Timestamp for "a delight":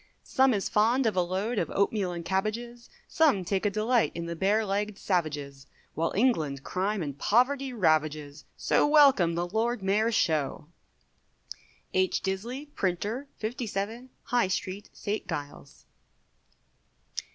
3.67-4.11